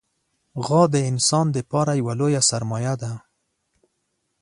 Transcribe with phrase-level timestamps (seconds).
[0.65, 3.11] غوا د انسان لپاره یوه لویه سرمایه ده.